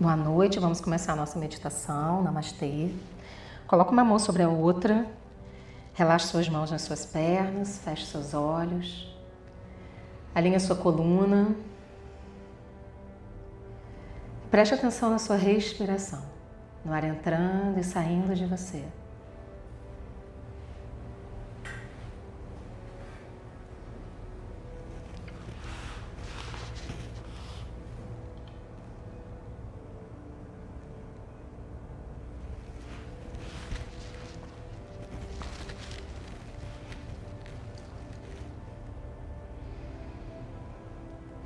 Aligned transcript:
Boa 0.00 0.14
noite, 0.14 0.60
vamos 0.60 0.80
começar 0.80 1.14
a 1.14 1.16
nossa 1.16 1.36
meditação, 1.40 2.22
Namastê. 2.22 2.94
Coloque 3.66 3.90
uma 3.90 4.04
mão 4.04 4.16
sobre 4.16 4.44
a 4.44 4.48
outra, 4.48 5.04
relaxe 5.92 6.28
suas 6.28 6.48
mãos 6.48 6.70
nas 6.70 6.82
suas 6.82 7.04
pernas, 7.04 7.80
feche 7.82 8.06
seus 8.06 8.32
olhos, 8.32 9.12
alinhe 10.32 10.60
sua 10.60 10.76
coluna. 10.76 11.48
Preste 14.52 14.72
atenção 14.72 15.10
na 15.10 15.18
sua 15.18 15.34
respiração, 15.34 16.22
no 16.84 16.92
ar 16.92 17.02
entrando 17.02 17.80
e 17.80 17.82
saindo 17.82 18.36
de 18.36 18.46
você. 18.46 18.84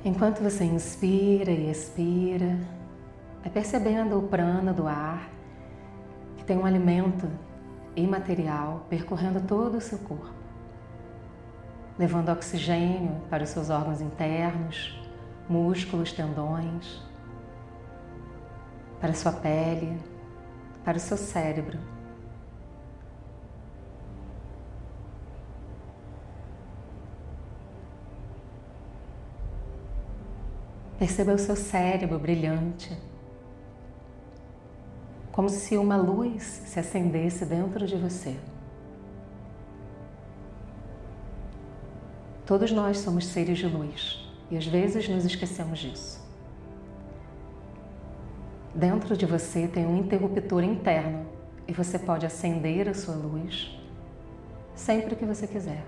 Enquanto 0.05 0.41
você 0.41 0.65
inspira 0.65 1.49
e 1.49 1.71
expira, 1.71 2.59
vai 3.41 3.49
percebendo 3.49 4.19
o 4.19 4.27
prana 4.27 4.73
do 4.73 4.85
ar, 4.85 5.29
que 6.35 6.43
tem 6.43 6.57
um 6.57 6.65
alimento 6.65 7.29
imaterial 7.95 8.85
percorrendo 8.89 9.39
todo 9.47 9.77
o 9.77 9.81
seu 9.81 9.97
corpo, 9.99 10.33
levando 11.97 12.29
oxigênio 12.29 13.21
para 13.29 13.43
os 13.43 13.49
seus 13.49 13.69
órgãos 13.69 14.01
internos, 14.01 15.01
músculos, 15.47 16.11
tendões, 16.11 17.01
para 18.99 19.11
a 19.11 19.15
sua 19.15 19.31
pele, 19.31 19.97
para 20.83 20.97
o 20.97 20.99
seu 20.99 21.15
cérebro. 21.15 21.79
Perceba 31.03 31.33
o 31.33 31.37
seu 31.37 31.57
cérebro 31.57 32.17
brilhante, 32.17 32.97
como 35.33 35.49
se 35.49 35.75
uma 35.75 35.97
luz 35.97 36.61
se 36.65 36.79
acendesse 36.79 37.45
dentro 37.45 37.85
de 37.85 37.97
você. 37.97 38.37
Todos 42.45 42.71
nós 42.71 42.99
somos 42.99 43.25
seres 43.25 43.57
de 43.57 43.67
luz 43.67 44.25
e 44.49 44.55
às 44.55 44.65
vezes 44.65 45.09
nos 45.09 45.25
esquecemos 45.25 45.79
disso. 45.79 46.25
Dentro 48.73 49.17
de 49.17 49.25
você 49.25 49.67
tem 49.67 49.85
um 49.85 49.97
interruptor 49.97 50.63
interno 50.63 51.25
e 51.67 51.73
você 51.73 51.99
pode 51.99 52.25
acender 52.25 52.87
a 52.87 52.93
sua 52.93 53.15
luz 53.15 53.77
sempre 54.73 55.17
que 55.17 55.25
você 55.25 55.47
quiser. 55.47 55.83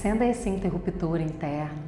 Acenda 0.00 0.24
esse 0.24 0.48
interruptor 0.48 1.20
interno 1.20 1.82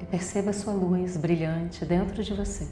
e 0.00 0.06
perceba 0.06 0.54
sua 0.54 0.72
luz 0.72 1.18
brilhante 1.18 1.84
dentro 1.84 2.24
de 2.24 2.32
você. 2.32 2.66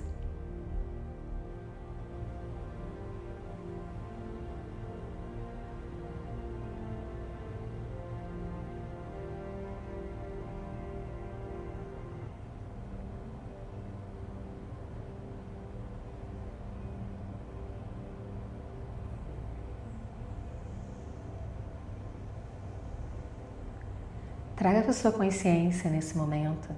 Traga 24.60 24.82
para 24.82 24.92
sua 24.92 25.10
consciência 25.10 25.88
nesse 25.88 26.14
momento 26.18 26.68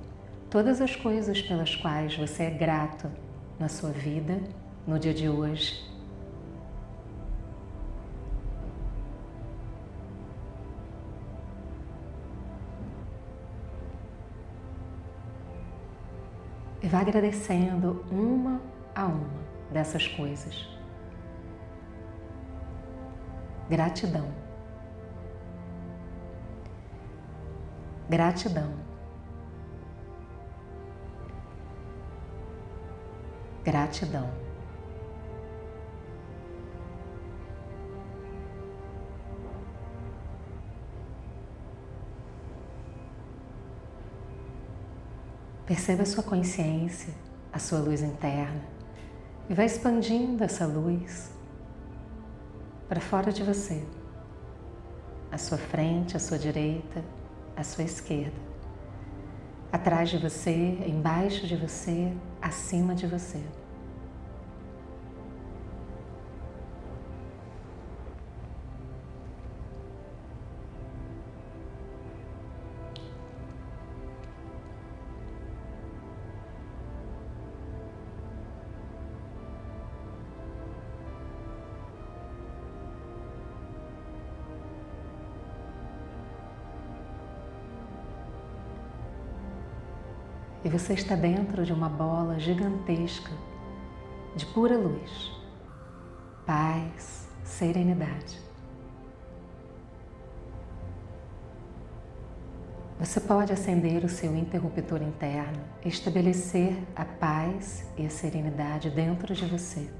todas 0.48 0.81
as 0.81 0.94
coisas 0.94 1.43
pelas 1.43 1.75
quais 1.75 2.16
você 2.16 2.44
é 2.44 2.50
grato 2.50 3.10
na 3.59 3.69
sua 3.69 3.91
vida, 3.91 4.41
no 4.87 5.00
dia 5.00 5.12
de 5.12 5.28
hoje. 5.28 5.84
E 16.81 16.87
vá 16.87 17.00
agradecendo 17.00 18.06
uma 18.12 18.60
a 18.94 19.06
uma 19.06 19.43
dessas 19.72 20.06
coisas. 20.06 20.69
Gratidão. 23.69 24.52
Gratidão. 28.12 28.71
Gratidão. 33.65 34.31
Perceba 45.65 46.03
a 46.03 46.05
sua 46.05 46.23
consciência, 46.23 47.15
a 47.50 47.59
sua 47.59 47.79
luz 47.79 48.03
interna 48.03 48.61
e 49.49 49.55
vai 49.55 49.65
expandindo 49.65 50.44
essa 50.44 50.67
luz 50.67 51.33
para 52.91 53.00
fora 53.00 53.33
de 53.33 53.43
você, 53.43 53.83
à 55.31 55.39
sua 55.39 55.56
frente, 55.56 56.15
à 56.15 56.21
sua 56.21 56.39
direita, 56.39 57.03
à 57.57 57.63
sua 57.65 57.85
esquerda, 57.85 58.41
atrás 59.71 60.11
de 60.11 60.19
você, 60.19 60.79
embaixo 60.87 61.47
de 61.47 61.57
você, 61.57 62.13
acima 62.41 62.95
de 62.95 63.07
você. 63.07 63.41
E 90.65 90.69
você 90.69 90.95
está 90.95 91.15
dentro 91.15 91.65
de 91.65 91.73
uma 91.73 91.89
bola 91.89 92.39
gigantesca 92.39 93.33
de 94.34 94.47
pura 94.47 94.77
luz, 94.78 95.33
paz, 96.47 97.28
serenidade. 97.45 98.41
Você 102.99 103.21
pode 103.21 103.53
acender 103.53 104.05
o 104.05 104.09
seu 104.09 104.34
interruptor 104.37 105.03
interno 105.03 105.61
e 105.84 105.89
estabelecer 105.89 106.79
a 106.94 107.05
paz 107.05 107.84
e 107.99 108.06
a 108.06 108.11
serenidade 108.11 108.91
dentro 108.91 109.34
de 109.34 109.44
você, 109.44 109.91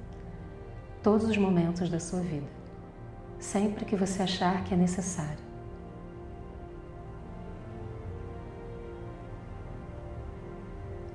todos 1.03 1.29
os 1.29 1.37
momentos 1.37 1.91
da 1.91 1.99
sua 1.99 2.21
vida, 2.21 2.47
sempre 3.41 3.85
que 3.85 3.97
você 3.97 4.23
achar 4.23 4.63
que 4.63 4.73
é 4.73 4.77
necessário. 4.77 5.52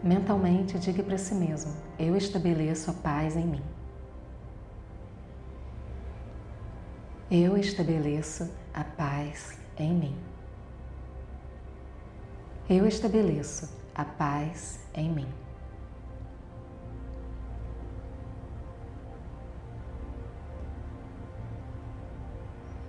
Mentalmente, 0.08 0.80
diga 0.80 1.04
para 1.04 1.18
si 1.18 1.36
mesmo: 1.36 1.74
Eu 2.00 2.16
estabeleço 2.16 2.90
a 2.90 2.94
paz 2.94 3.36
em 3.36 3.46
mim. 3.46 3.64
Eu 7.30 7.58
estabeleço 7.58 8.50
a 8.74 8.86
paz 8.86 9.60
em 9.78 9.94
mim. 9.94 10.16
Eu 12.70 12.88
estabeleço 12.88 13.70
a 13.94 14.06
paz 14.06 14.80
em 14.96 15.12
mim. 15.12 15.28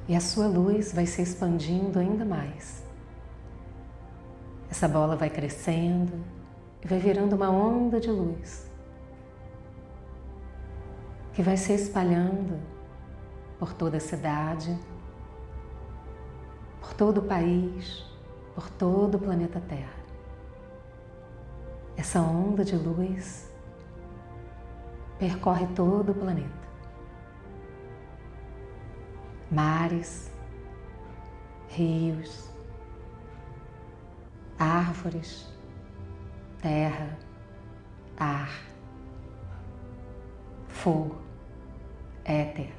E 0.07 0.15
a 0.15 0.21
sua 0.21 0.47
luz 0.47 0.93
vai 0.93 1.05
se 1.05 1.21
expandindo 1.21 1.99
ainda 1.99 2.25
mais. 2.25 2.81
Essa 4.71 4.87
bola 4.87 5.17
vai 5.17 5.29
crescendo, 5.29 6.38
e 6.83 6.87
vai 6.87 6.99
virando 6.99 7.35
uma 7.37 7.51
onda 7.51 8.01
de 8.01 8.11
luz 8.11 8.71
que 11.33 11.43
vai 11.43 11.57
se 11.57 11.73
espalhando 11.73 12.59
por 13.59 13.73
toda 13.73 13.97
a 13.97 14.01
cidade, 14.01 14.77
por 16.81 16.93
todo 16.95 17.19
o 17.19 17.23
país, 17.23 18.05
por 18.55 18.69
todo 18.71 19.17
o 19.17 19.19
planeta 19.21 19.61
Terra. 19.61 19.99
Essa 21.97 22.21
onda 22.21 22.65
de 22.65 22.77
luz 22.77 23.53
percorre 25.19 25.67
todo 25.75 26.13
o 26.13 26.15
planeta. 26.15 26.69
Mares, 29.51 30.31
rios, 31.69 32.51
árvores, 34.59 35.53
terra, 36.69 37.17
ar, 38.19 38.51
fogo, 40.69 41.17
éter, 42.27 42.71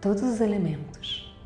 todos 0.00 0.22
os 0.22 0.40
elementos. 0.40 1.36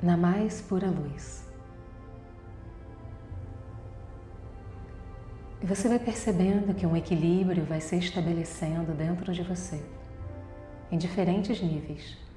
Na 0.00 0.16
mais 0.16 0.62
pura 0.62 0.88
luz. 0.88 1.44
E 5.60 5.66
você 5.66 5.88
vai 5.88 5.98
percebendo 5.98 6.72
que 6.76 6.86
um 6.86 6.96
equilíbrio 6.96 7.64
vai 7.64 7.80
se 7.80 7.96
estabelecendo 7.96 8.92
dentro 8.92 9.32
de 9.32 9.42
você, 9.42 9.84
em 10.92 10.96
diferentes 10.96 11.60
níveis. 11.60 12.27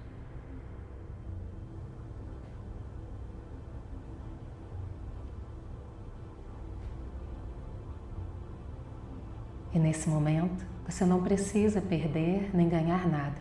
E 9.73 9.79
nesse 9.79 10.09
momento, 10.09 10.65
você 10.85 11.05
não 11.05 11.23
precisa 11.23 11.81
perder 11.81 12.49
nem 12.53 12.67
ganhar 12.67 13.07
nada. 13.07 13.37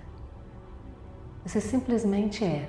Você 1.45 1.61
simplesmente 1.61 2.45
é. 2.45 2.69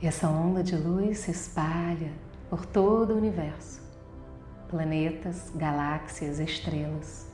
E 0.00 0.06
essa 0.06 0.28
onda 0.28 0.62
de 0.62 0.76
luz 0.76 1.18
se 1.18 1.30
espalha 1.30 2.12
por 2.48 2.64
todo 2.64 3.14
o 3.14 3.16
universo 3.16 3.88
planetas, 4.68 5.50
galáxias, 5.54 6.38
estrelas. 6.38 7.27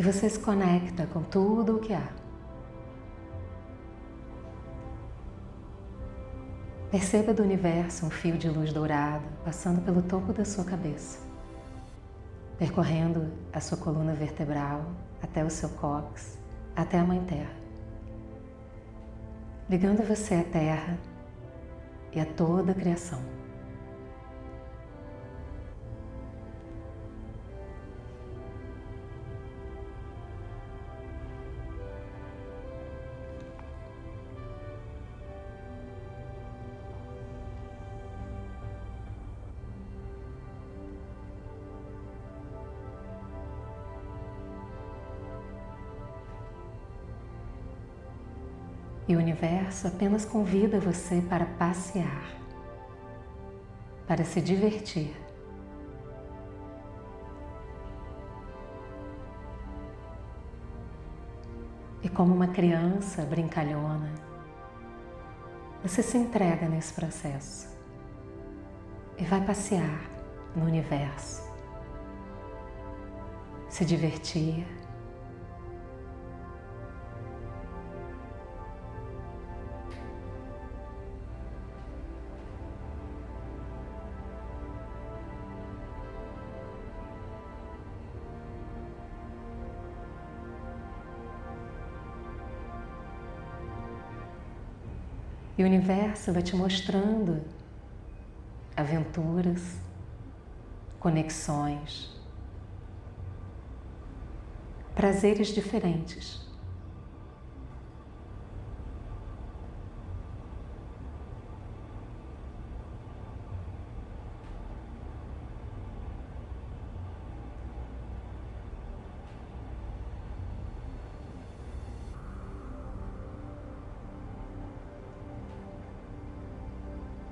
E 0.00 0.02
você 0.02 0.30
se 0.30 0.38
conecta 0.38 1.06
com 1.08 1.22
tudo 1.22 1.76
o 1.76 1.78
que 1.78 1.92
há. 1.92 2.08
Perceba 6.90 7.34
do 7.34 7.42
universo 7.42 8.06
um 8.06 8.10
fio 8.10 8.38
de 8.38 8.48
luz 8.48 8.72
dourado 8.72 9.26
passando 9.44 9.84
pelo 9.84 10.00
topo 10.00 10.32
da 10.32 10.42
sua 10.42 10.64
cabeça 10.64 11.18
percorrendo 12.58 13.30
a 13.52 13.60
sua 13.60 13.76
coluna 13.76 14.14
vertebral 14.14 14.86
até 15.22 15.44
o 15.44 15.50
seu 15.50 15.68
cóccix, 15.68 16.38
até 16.74 16.98
a 16.98 17.04
Mãe 17.04 17.22
Terra, 17.24 17.52
ligando 19.68 20.02
você 20.02 20.34
à 20.34 20.44
Terra 20.44 20.98
e 22.10 22.20
a 22.20 22.24
toda 22.24 22.72
a 22.72 22.74
criação. 22.74 23.39
E 49.10 49.16
o 49.16 49.18
universo 49.18 49.88
apenas 49.88 50.24
convida 50.24 50.78
você 50.78 51.20
para 51.20 51.44
passear, 51.44 52.30
para 54.06 54.22
se 54.24 54.40
divertir. 54.40 55.16
E 62.04 62.08
como 62.08 62.32
uma 62.32 62.46
criança 62.46 63.22
brincalhona, 63.22 64.14
você 65.82 66.04
se 66.04 66.16
entrega 66.16 66.68
nesse 66.68 66.94
processo 66.94 67.68
e 69.18 69.24
vai 69.24 69.44
passear 69.44 70.08
no 70.54 70.66
universo, 70.66 71.42
se 73.68 73.84
divertir 73.84 74.64
E 95.60 95.62
o 95.62 95.66
universo 95.66 96.32
vai 96.32 96.42
te 96.42 96.56
mostrando 96.56 97.44
aventuras, 98.74 99.76
conexões, 100.98 102.18
prazeres 104.94 105.48
diferentes. 105.48 106.49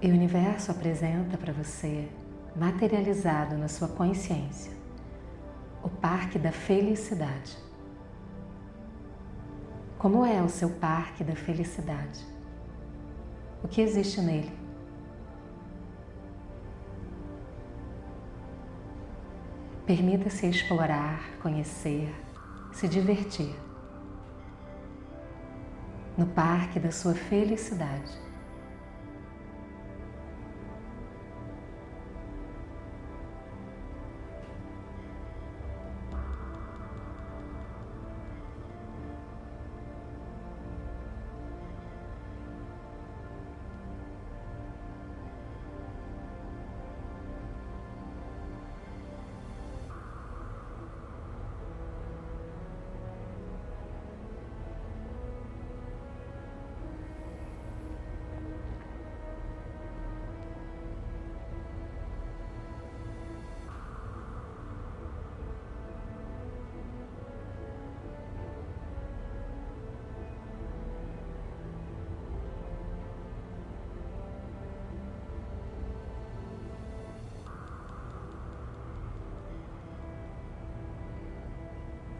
E 0.00 0.08
o 0.08 0.14
universo 0.14 0.70
apresenta 0.70 1.36
para 1.36 1.52
você, 1.52 2.08
materializado 2.54 3.58
na 3.58 3.66
sua 3.66 3.88
consciência, 3.88 4.72
o 5.82 5.88
parque 5.88 6.38
da 6.38 6.52
felicidade. 6.52 7.58
Como 9.98 10.24
é 10.24 10.40
o 10.40 10.48
seu 10.48 10.70
parque 10.70 11.24
da 11.24 11.34
felicidade? 11.34 12.24
O 13.64 13.66
que 13.66 13.80
existe 13.80 14.20
nele? 14.20 14.56
Permita-se 19.84 20.46
explorar, 20.46 21.20
conhecer, 21.42 22.14
se 22.72 22.86
divertir 22.86 23.52
no 26.16 26.26
parque 26.26 26.78
da 26.78 26.92
sua 26.92 27.14
felicidade. 27.14 28.27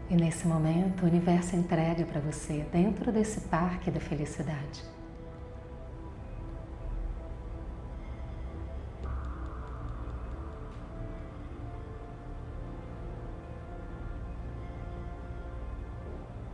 E 0.09 0.15
nesse 0.15 0.47
momento, 0.47 1.03
o 1.03 1.05
universo 1.05 1.55
entrega 1.55 2.03
para 2.03 2.19
você, 2.19 2.65
dentro 2.71 3.11
desse 3.11 3.41
parque 3.41 3.91
da 3.91 3.99
felicidade, 3.99 4.83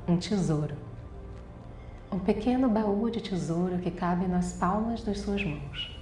um 0.06 0.18
tesouro. 0.18 0.76
Um 2.12 2.20
pequeno 2.20 2.68
baú 2.68 3.10
de 3.10 3.22
tesouro 3.22 3.80
que 3.80 3.90
cabe 3.90 4.28
nas 4.28 4.52
palmas 4.52 5.02
das 5.02 5.20
suas 5.20 5.44
mãos. 5.46 5.98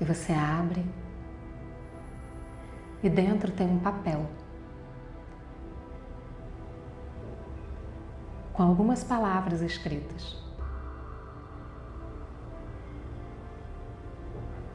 E 0.00 0.04
você 0.04 0.32
abre 0.32 0.84
e 3.02 3.08
dentro 3.08 3.50
tem 3.50 3.68
um 3.68 3.78
papel 3.78 4.26
com 8.52 8.62
algumas 8.62 9.02
palavras 9.02 9.62
escritas. 9.62 10.36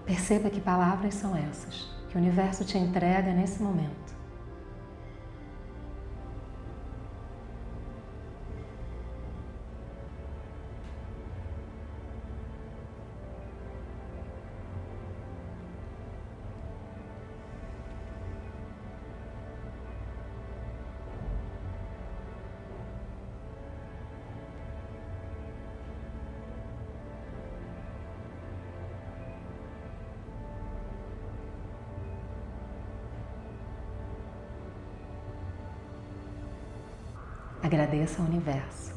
Perceba 0.05 0.49
que 0.49 0.59
palavras 0.59 1.13
são 1.13 1.35
essas 1.35 1.93
que 2.09 2.17
o 2.17 2.21
universo 2.21 2.63
te 2.63 2.77
entrega 2.77 3.31
nesse 3.33 3.61
momento. 3.61 4.14
Agradeça 37.65 38.21
ao 38.21 38.27
universo. 38.27 38.93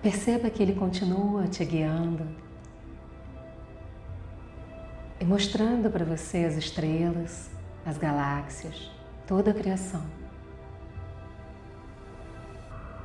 Perceba 0.00 0.48
que 0.50 0.62
ele 0.62 0.72
continua 0.72 1.48
te 1.48 1.64
guiando 1.64 2.24
e 5.18 5.24
mostrando 5.24 5.90
para 5.90 6.04
você 6.04 6.44
as 6.44 6.54
estrelas, 6.54 7.50
as 7.84 7.98
galáxias, 7.98 8.88
toda 9.26 9.50
a 9.50 9.54
criação. 9.54 10.25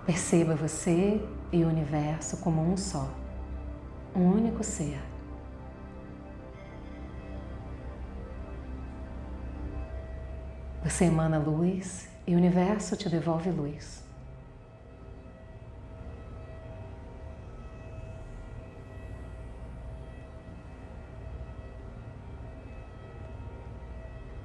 Perceba 0.06 0.56
você 0.56 1.22
e 1.52 1.64
o 1.64 1.68
universo 1.68 2.38
como 2.38 2.62
um 2.62 2.76
só, 2.76 3.08
um 4.16 4.32
único 4.32 4.64
ser. 4.64 5.00
Você 10.84 11.06
emana 11.06 11.38
luz 11.38 12.10
e 12.26 12.34
o 12.34 12.38
universo 12.38 12.98
te 12.98 13.08
devolve 13.08 13.52
luz. 13.52 14.04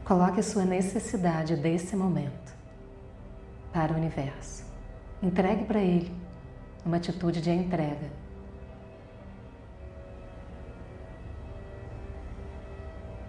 Coloque 0.04 0.42
sua 0.42 0.64
necessidade 0.64 1.56
desse 1.56 1.96
momento 1.96 2.54
para 3.72 3.92
o 3.92 3.96
universo. 3.96 4.65
Entregue 5.22 5.64
para 5.64 5.80
ele 5.80 6.12
uma 6.84 6.98
atitude 6.98 7.40
de 7.40 7.50
entrega. 7.50 8.10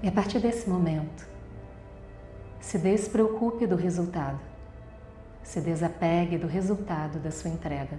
E 0.03 0.07
a 0.07 0.11
partir 0.11 0.39
desse 0.39 0.69
momento, 0.69 1.27
se 2.59 2.77
despreocupe 2.77 3.65
do 3.65 3.75
resultado, 3.75 4.39
se 5.41 5.59
desapegue 5.59 6.37
do 6.37 6.45
resultado 6.45 7.19
da 7.19 7.31
sua 7.31 7.49
entrega. 7.49 7.97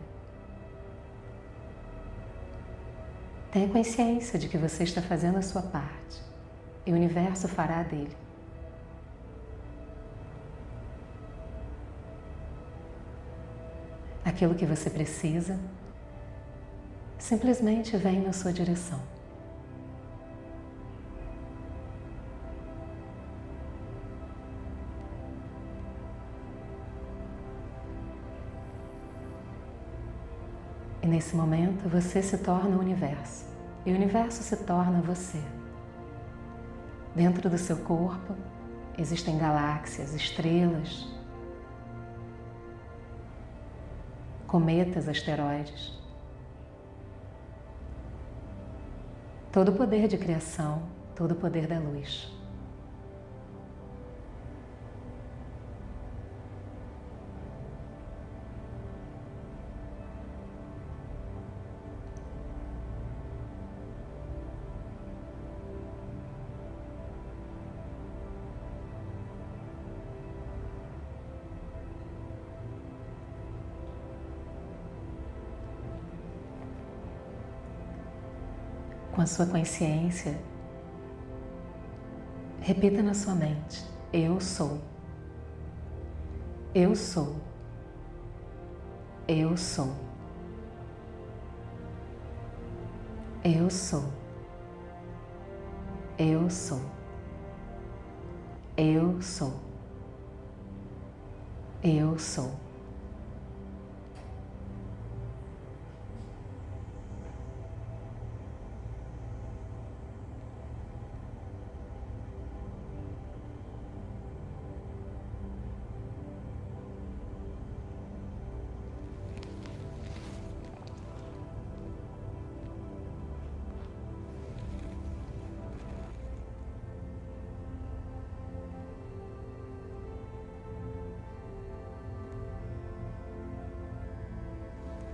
Tenha 3.51 3.69
consciência 3.69 4.39
de 4.39 4.49
que 4.49 4.59
você 4.59 4.85
está 4.85 5.01
fazendo 5.01 5.39
a 5.39 5.43
sua 5.43 5.63
parte 5.63 6.23
e 6.85 6.93
o 6.93 6.95
universo 6.95 7.49
fará 7.49 7.83
dele. 7.83 8.28
Aquilo 14.39 14.55
que 14.55 14.65
você 14.65 14.89
precisa, 14.89 15.59
simplesmente 17.19 17.97
vem 17.97 18.21
na 18.21 18.33
sua 18.33 18.53
direção. 18.53 19.01
E 31.03 31.07
nesse 31.09 31.35
momento 31.35 31.89
você 31.89 32.23
se 32.23 32.39
torna 32.39 32.77
o 32.77 32.79
universo 32.79 33.45
e 33.85 33.91
o 33.91 33.95
universo 33.97 34.45
se 34.45 34.57
torna 34.59 35.01
você. 35.01 35.43
Dentro 37.13 37.51
do 37.51 37.59
seu 37.59 37.79
corpo 37.79 38.37
existem 38.97 39.37
galáxias, 39.37 40.15
estrelas, 40.15 41.18
cometas, 44.49 45.07
asteroides. 45.09 45.93
Todo 49.53 49.71
o 49.71 49.75
poder 49.75 50.09
de 50.09 50.17
criação, 50.17 50.83
todo 51.15 51.33
o 51.33 51.37
poder 51.37 51.67
da 51.67 51.79
luz. 51.79 52.38
Sua 79.29 79.47
consciência, 79.47 80.37
repita 82.61 83.03
na 83.03 83.15
sua 83.15 83.35
mente: 83.35 83.85
Eu 84.13 84.41
sou. 84.41 84.81
Eu 86.75 86.95
sou. 86.97 87.37
Eu 89.27 89.57
sou. 89.57 89.93
Eu 93.45 93.71
sou. 93.71 94.05
Eu 96.19 96.51
sou. 96.51 96.81
Eu 98.77 99.23
sou. 99.23 99.55
Eu 101.83 102.19
sou. 102.19 102.68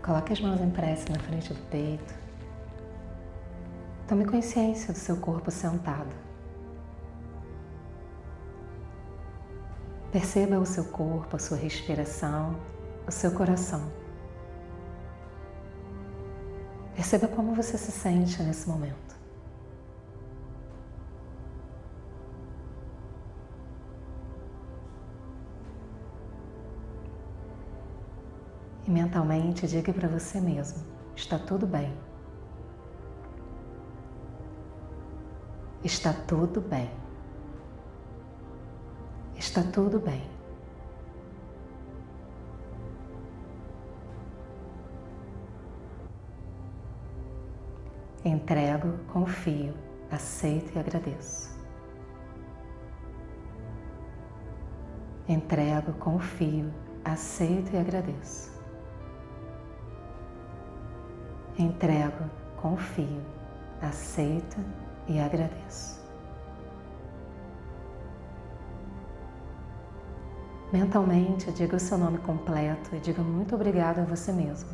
Coloque 0.04 0.34
as 0.34 0.40
mãos 0.40 0.60
em 0.60 0.68
prece 0.68 1.10
na 1.10 1.18
frente 1.18 1.54
do 1.54 1.60
peito. 1.70 2.14
Tome 4.06 4.26
consciência 4.26 4.92
do 4.92 4.98
seu 4.98 5.16
corpo 5.16 5.50
sentado. 5.50 6.14
Perceba 10.12 10.58
o 10.58 10.66
seu 10.66 10.84
corpo, 10.84 11.36
a 11.36 11.38
sua 11.38 11.56
respiração, 11.56 12.54
o 13.08 13.10
seu 13.10 13.30
coração. 13.30 13.90
Perceba 16.94 17.26
como 17.26 17.54
você 17.54 17.78
se 17.78 17.90
sente 17.90 18.42
nesse 18.42 18.68
momento. 18.68 19.23
Mentalmente 28.94 29.66
diga 29.66 29.92
para 29.92 30.08
você 30.08 30.40
mesmo: 30.40 30.82
está 31.16 31.38
tudo 31.38 31.66
bem. 31.66 31.92
Está 35.82 36.12
tudo 36.12 36.60
bem. 36.60 36.90
Está 39.36 39.62
tudo 39.62 39.98
bem. 39.98 40.22
Entrego, 48.24 48.96
confio, 49.12 49.74
aceito 50.10 50.74
e 50.74 50.78
agradeço. 50.78 51.52
Entrego, 55.28 55.92
confio, 55.94 56.72
aceito 57.04 57.74
e 57.74 57.76
agradeço. 57.76 58.53
Entrego, 61.58 62.24
confio, 62.56 63.22
aceito 63.80 64.56
e 65.06 65.20
agradeço. 65.20 66.02
Mentalmente, 70.72 71.52
diga 71.52 71.76
o 71.76 71.78
seu 71.78 71.96
nome 71.96 72.18
completo 72.18 72.96
e 72.96 72.98
diga 72.98 73.22
muito 73.22 73.54
obrigado 73.54 74.00
a 74.00 74.04
você 74.04 74.32
mesmo. 74.32 74.68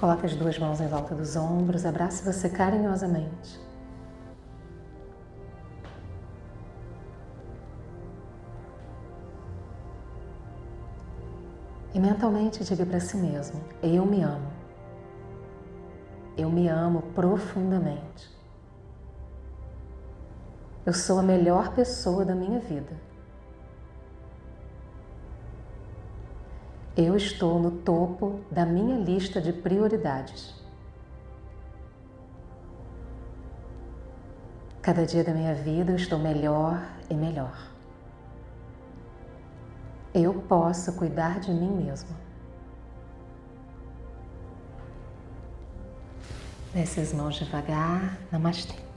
Coloque 0.00 0.24
as 0.24 0.34
duas 0.34 0.58
mãos 0.58 0.80
em 0.80 0.86
volta 0.88 1.14
dos 1.14 1.36
ombros, 1.36 1.84
abrace 1.84 2.24
você 2.24 2.48
carinhosamente. 2.48 3.67
E 11.94 11.98
mentalmente 11.98 12.64
diga 12.64 12.84
para 12.84 13.00
si 13.00 13.16
mesmo: 13.16 13.60
Eu 13.82 14.04
me 14.04 14.22
amo. 14.22 14.50
Eu 16.36 16.50
me 16.50 16.68
amo 16.68 17.02
profundamente. 17.14 18.30
Eu 20.84 20.92
sou 20.92 21.18
a 21.18 21.22
melhor 21.22 21.74
pessoa 21.74 22.24
da 22.24 22.34
minha 22.34 22.60
vida. 22.60 22.96
Eu 26.96 27.16
estou 27.16 27.58
no 27.60 27.70
topo 27.70 28.40
da 28.50 28.66
minha 28.66 28.96
lista 28.98 29.40
de 29.40 29.52
prioridades. 29.52 30.54
Cada 34.82 35.04
dia 35.04 35.22
da 35.22 35.32
minha 35.32 35.54
vida 35.54 35.92
eu 35.92 35.96
estou 35.96 36.18
melhor 36.18 36.82
e 37.10 37.14
melhor. 37.14 37.77
Eu 40.20 40.34
posso 40.34 40.92
cuidar 40.94 41.38
de 41.38 41.52
mim 41.52 41.70
mesmo. 41.70 42.08
Desce 46.74 46.98
as 46.98 47.12
mãos 47.12 47.36
devagar. 47.36 48.18
Namastê. 48.32 48.87